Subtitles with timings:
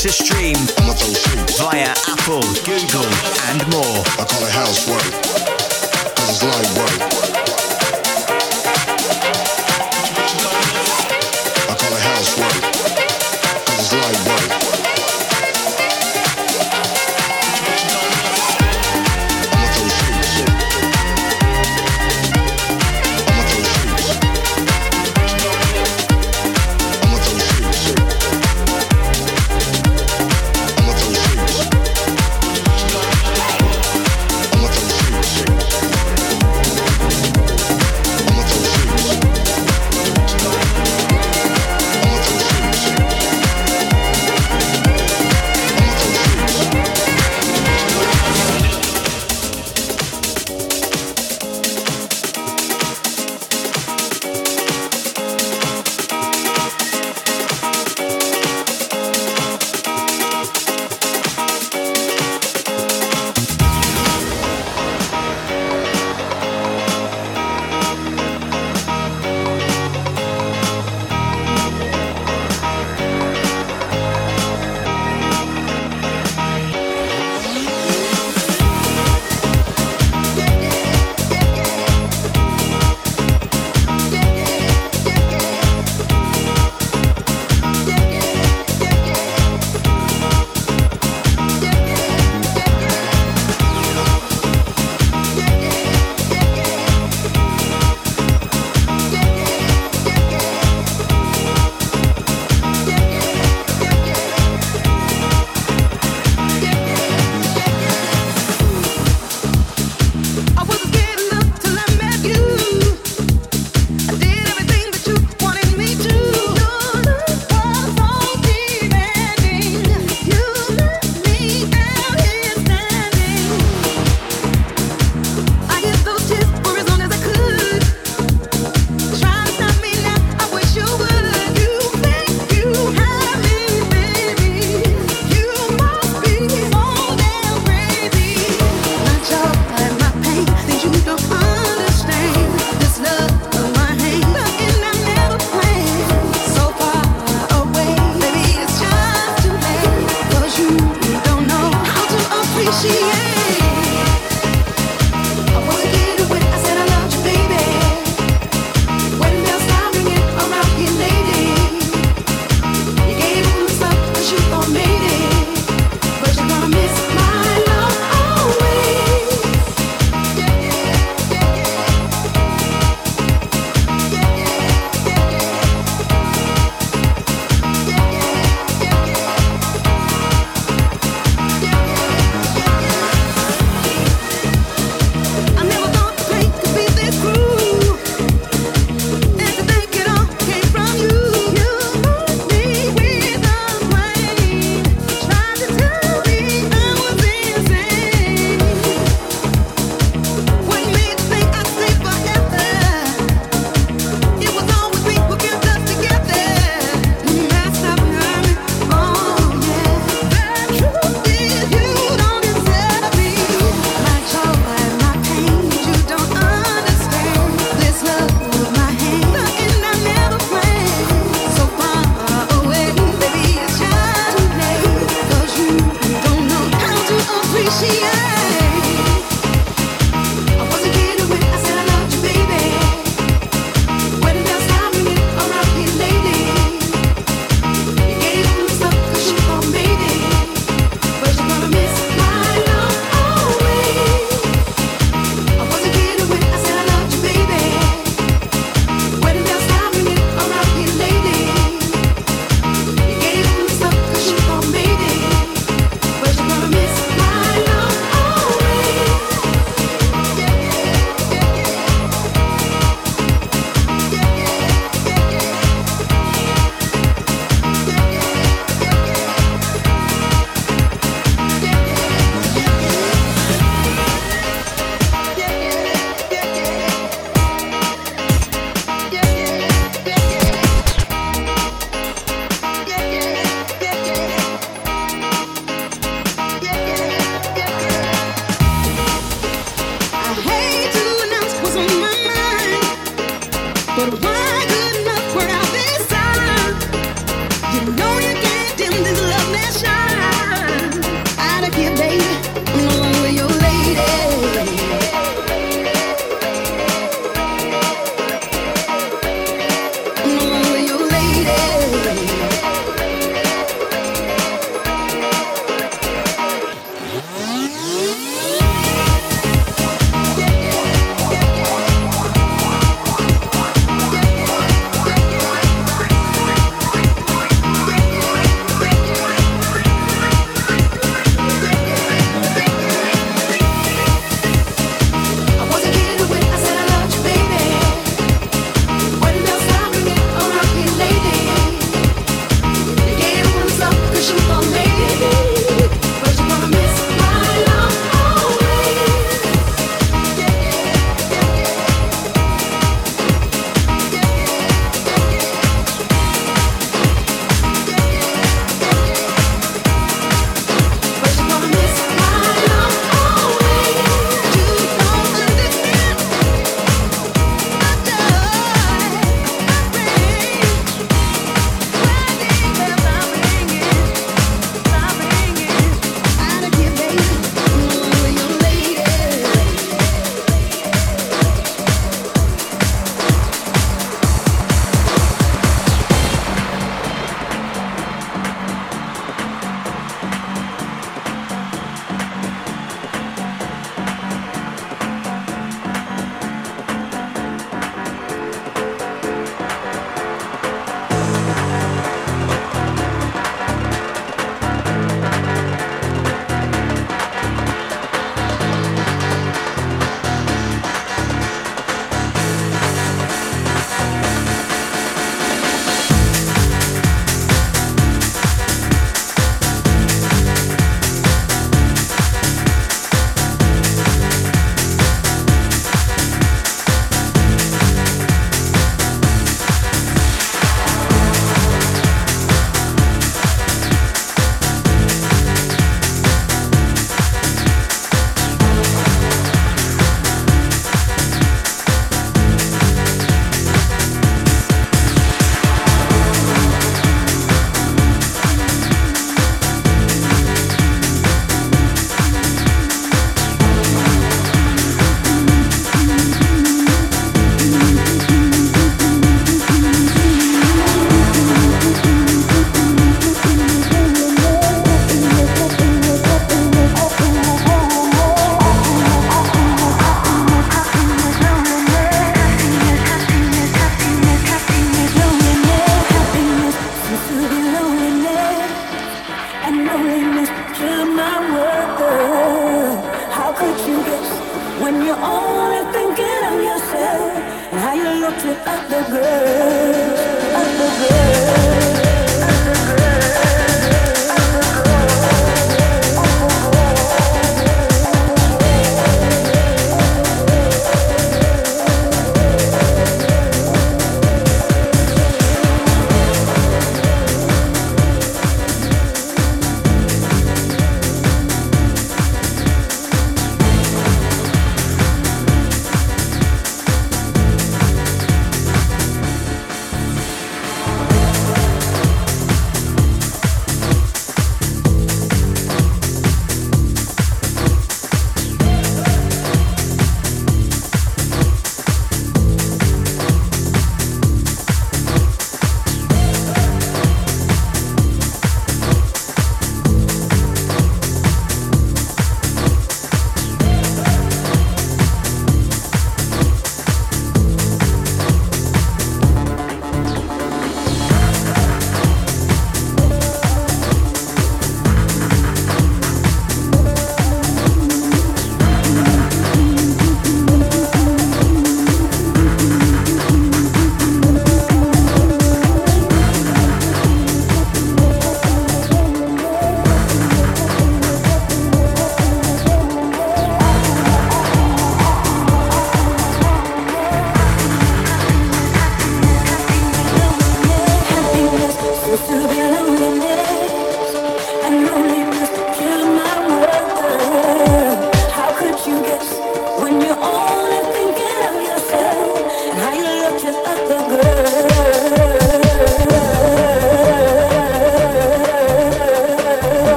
[0.00, 0.56] to stream
[1.58, 3.04] via Apple, Google,
[3.50, 4.02] and more.
[4.16, 5.19] I call it housework.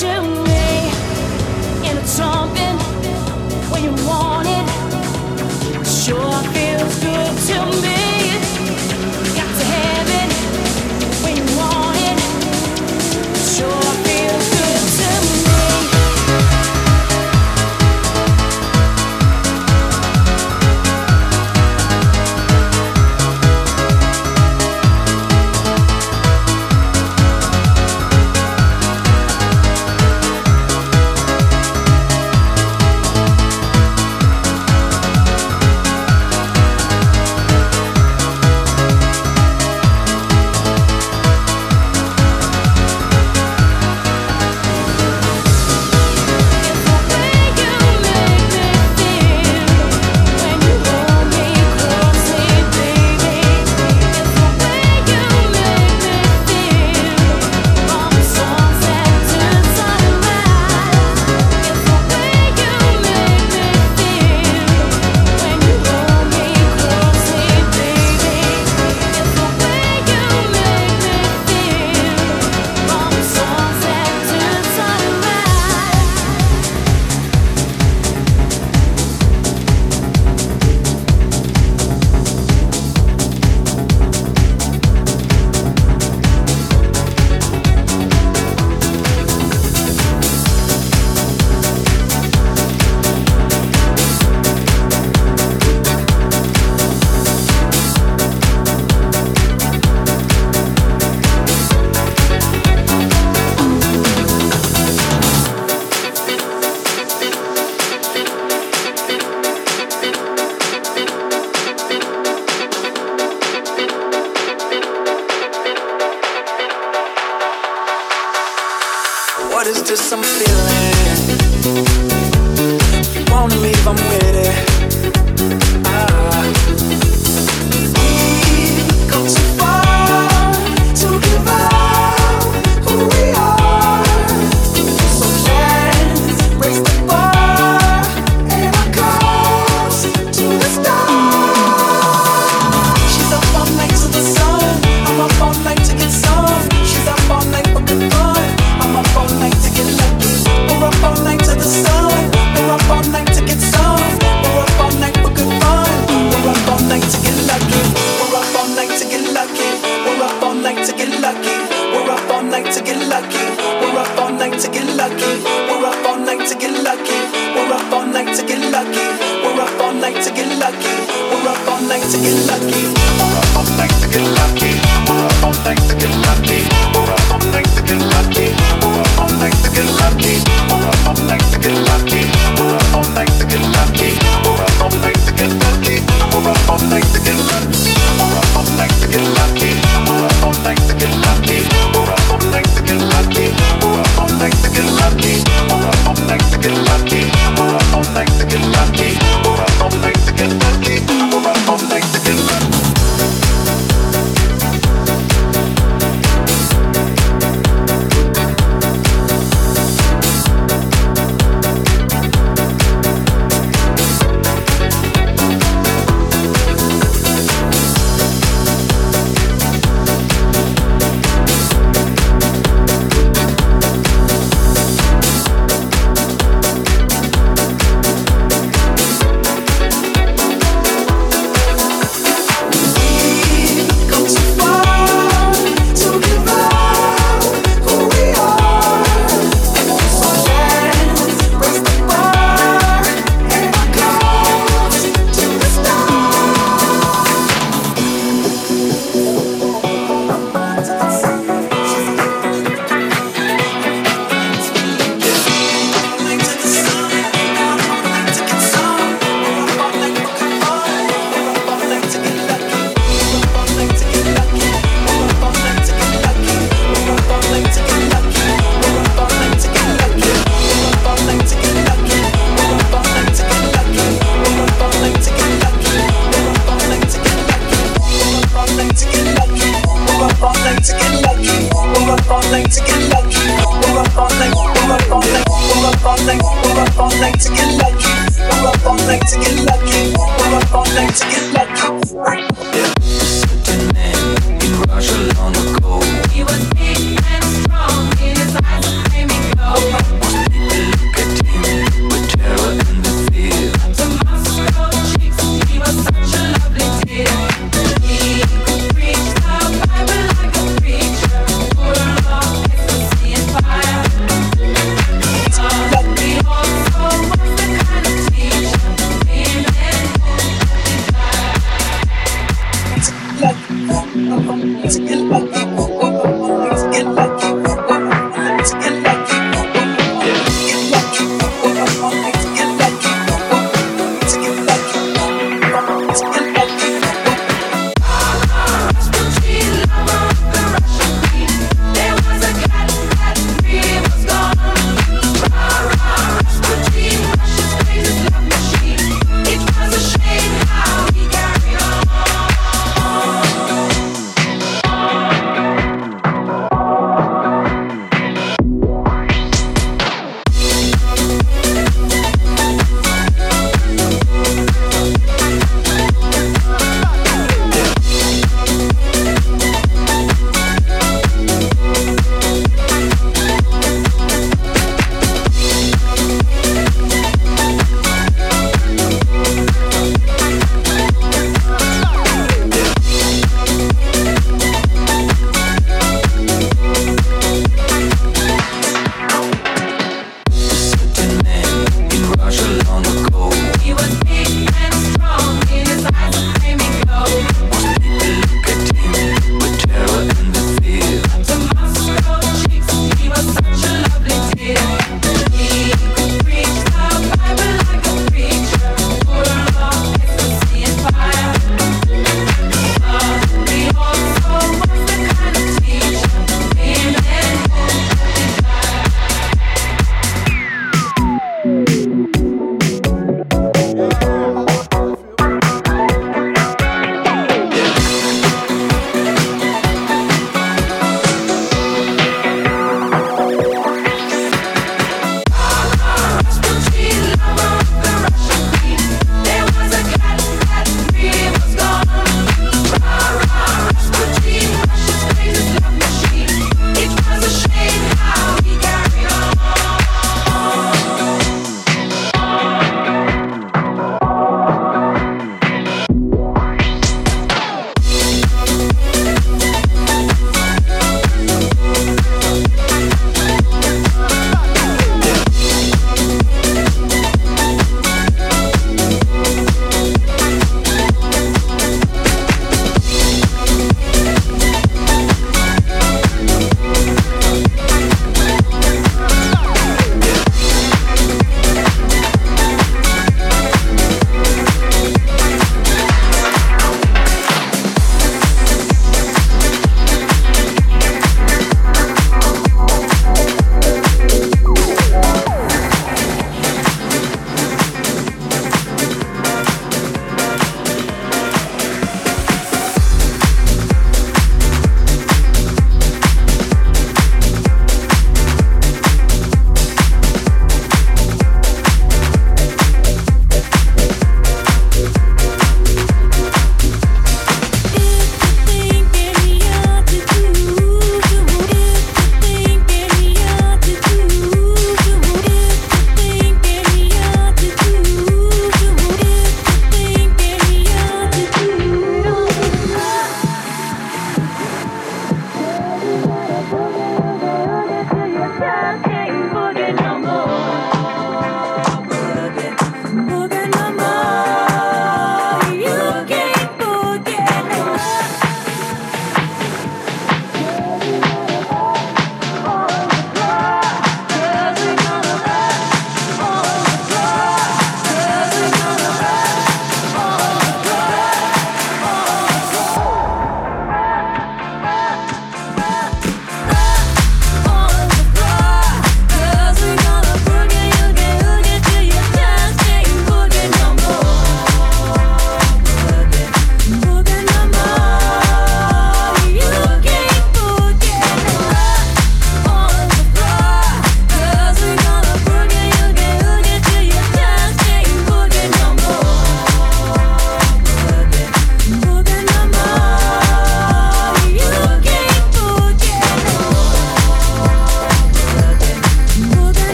[0.00, 0.39] 见我。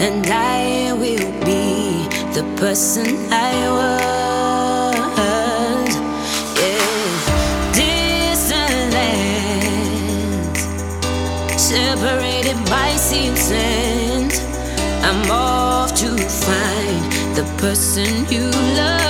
[0.00, 5.94] and I will be the person I was.
[6.58, 8.94] Yeah, distant
[11.58, 14.32] separated by seas and
[15.04, 16.16] I'm off to
[16.46, 19.09] find the person you love.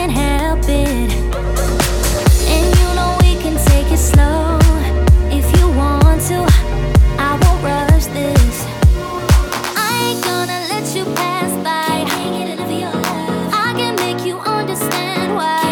[0.00, 1.10] can't help it.
[2.54, 4.58] And you know we can take it slow
[5.30, 6.38] if you want to.
[7.28, 8.56] I won't rush this.
[9.76, 12.06] I ain't gonna let you pass by.
[13.66, 15.66] I can make you understand why.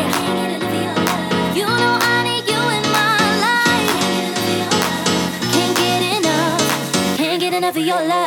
[1.59, 3.93] You know I need you in my life.
[5.55, 7.17] Can't get enough.
[7.17, 8.18] Can't get enough of your love.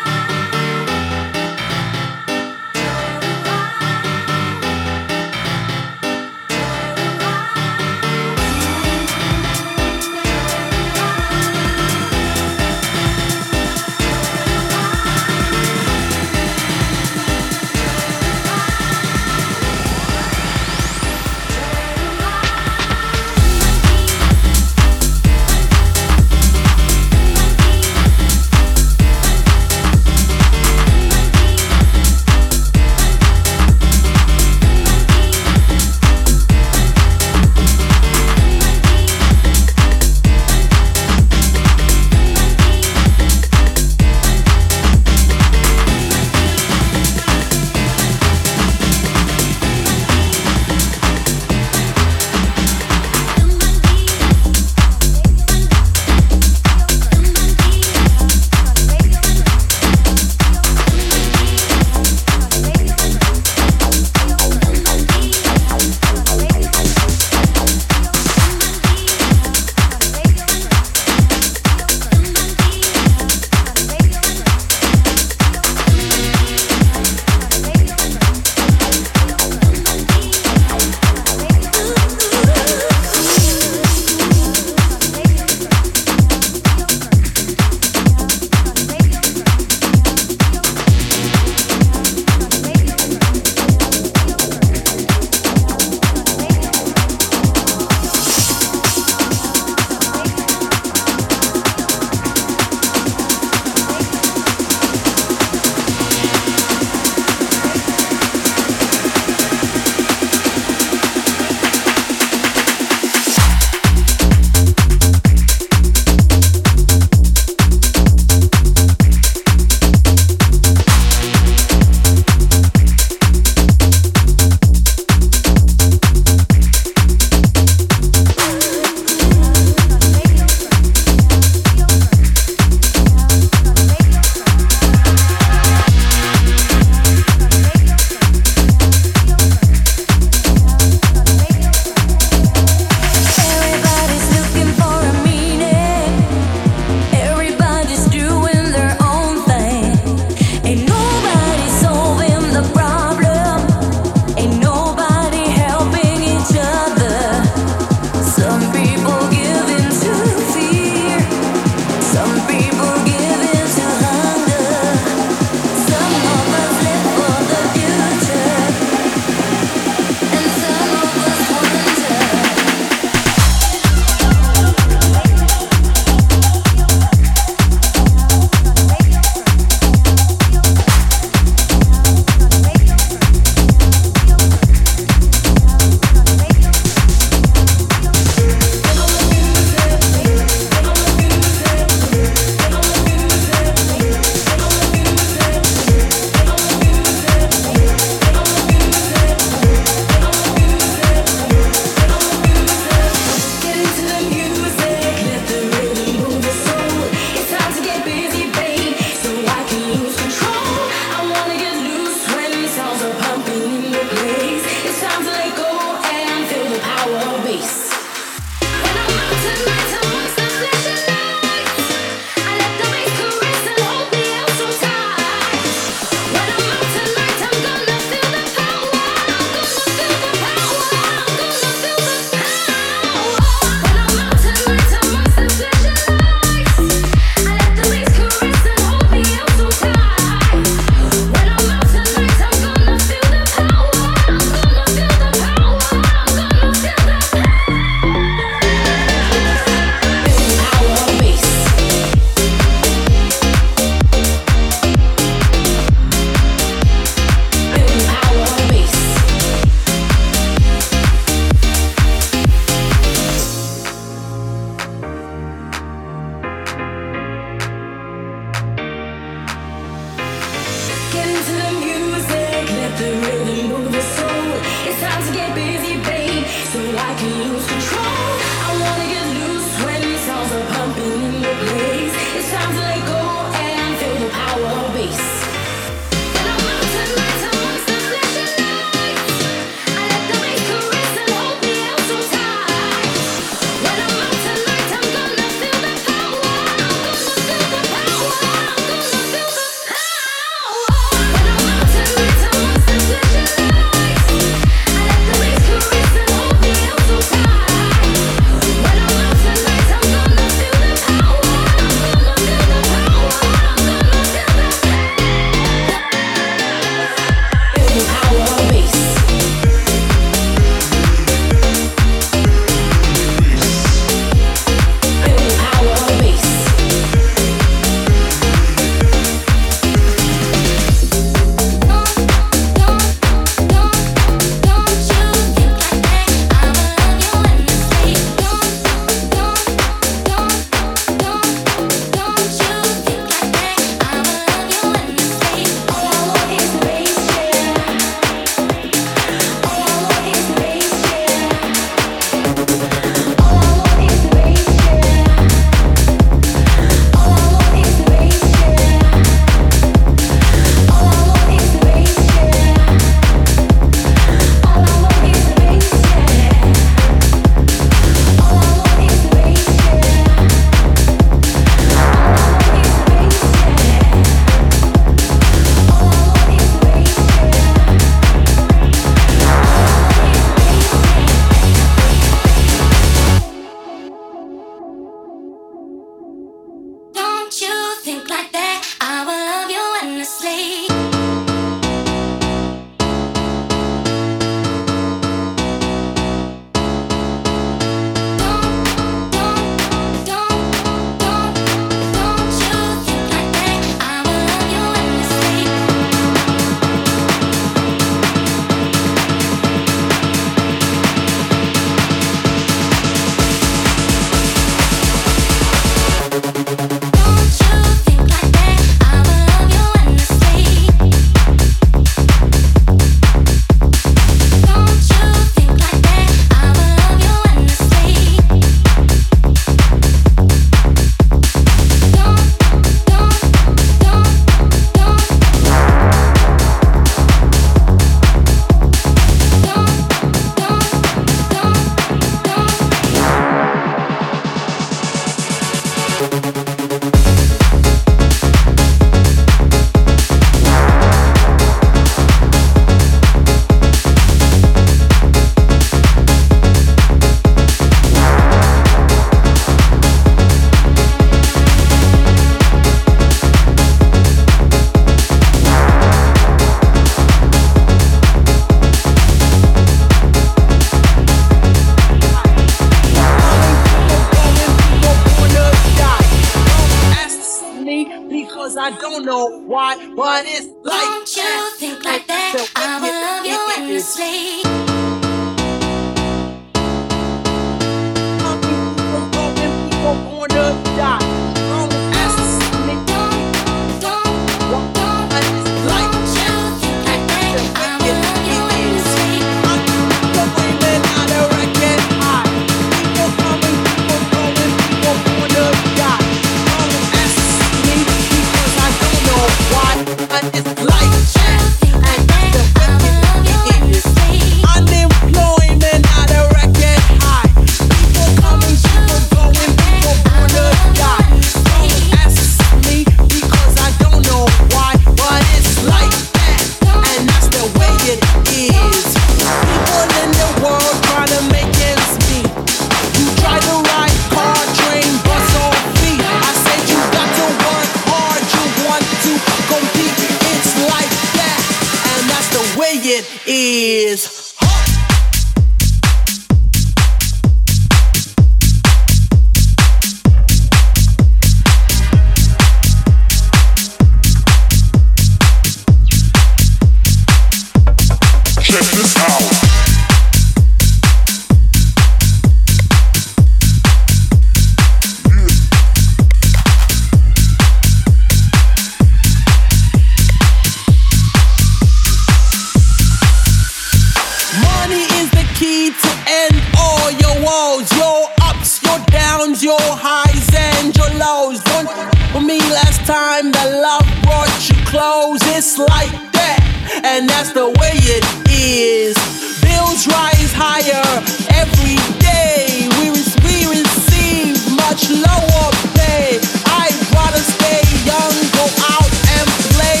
[587.20, 589.14] and that's the way it is.
[589.60, 591.04] Bills rise higher
[591.52, 592.88] every day.
[592.96, 593.12] We,
[593.44, 595.68] we receive much lower
[596.00, 596.40] pay.
[596.64, 598.64] I'd rather stay young, go
[598.96, 600.00] out and play.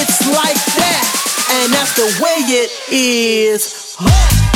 [0.00, 1.04] It's like that,
[1.52, 3.96] and that's the way it is.
[3.98, 4.53] Huh.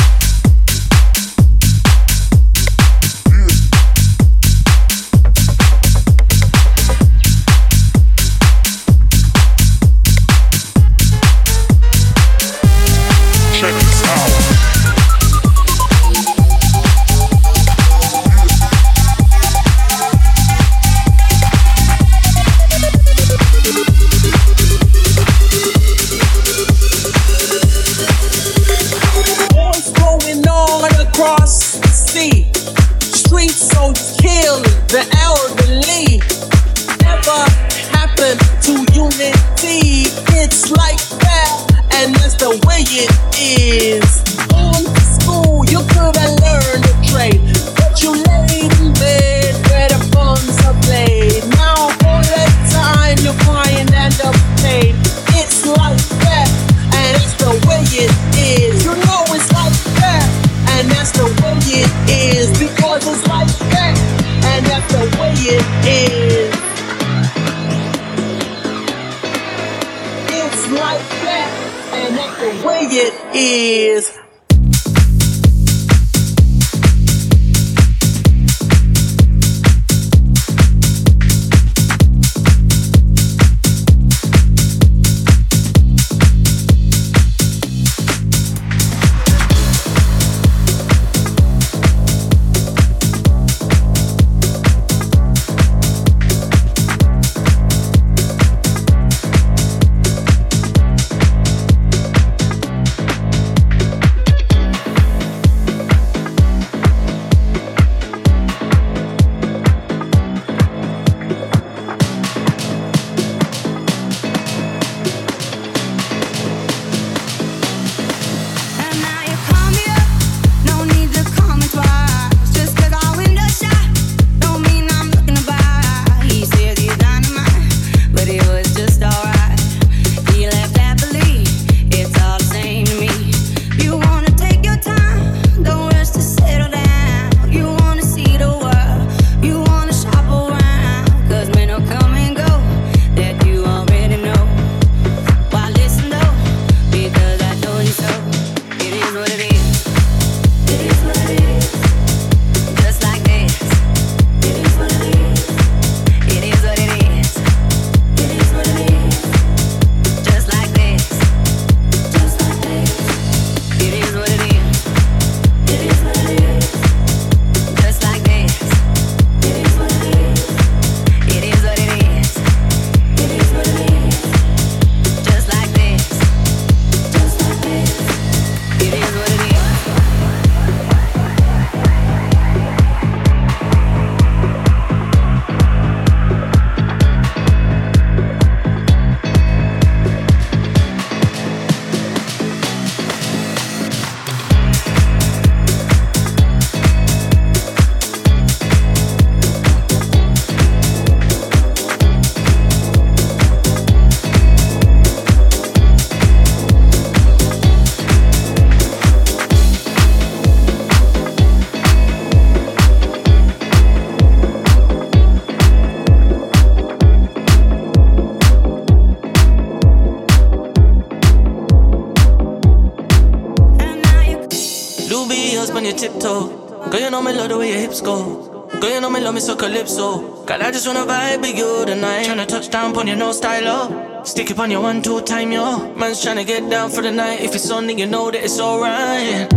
[226.19, 226.91] Tiptoe.
[226.91, 228.69] Girl, you know me love the way your hips go.
[228.81, 230.45] Girl, you know me love me so calypso.
[230.45, 232.27] Girl, I just wanna vibe with you tonight.
[232.27, 234.19] Tryna touch down on your no style, oh.
[234.19, 234.27] up.
[234.27, 235.95] Stick it on your one, two time, yo.
[235.95, 237.41] Man's tryna get down for the night.
[237.41, 239.53] If it's on, then you know that it's alright.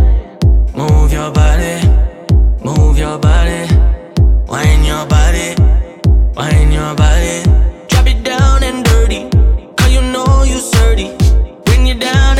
[0.74, 1.86] Move your body,
[2.64, 3.62] move your body,
[4.46, 5.54] wine your body,
[6.34, 7.42] wine your body.
[7.88, 9.28] Drop it down and dirty,
[9.76, 11.16] cause you know you sturdy.
[11.64, 12.31] Bring you down